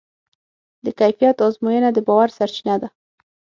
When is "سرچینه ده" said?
2.37-2.87